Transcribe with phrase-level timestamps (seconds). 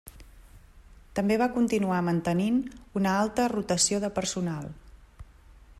[1.19, 2.57] També va continuar mantenint
[3.01, 4.71] una alta rotació de personal.